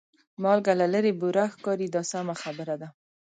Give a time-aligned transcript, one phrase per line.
[0.41, 2.89] مالګه له لرې بوره ښکاري دا سمه خبره ده.